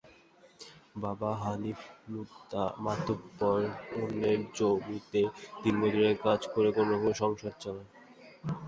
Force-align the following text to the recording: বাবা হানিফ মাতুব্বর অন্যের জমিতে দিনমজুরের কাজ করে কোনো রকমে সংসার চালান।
বাবা 0.95 1.29
হানিফ 1.43 1.79
মাতুব্বর 2.85 3.59
অন্যের 3.97 4.39
জমিতে 4.57 5.21
দিনমজুরের 5.61 6.15
কাজ 6.25 6.41
করে 6.53 6.69
কোনো 6.71 6.89
রকমে 6.93 7.13
সংসার 7.21 7.53
চালান। 7.61 7.87